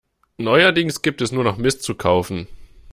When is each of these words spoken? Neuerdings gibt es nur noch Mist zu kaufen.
Neuerdings 0.39 1.03
gibt 1.03 1.21
es 1.21 1.31
nur 1.31 1.43
noch 1.43 1.57
Mist 1.59 1.83
zu 1.83 1.93
kaufen. 1.93 2.47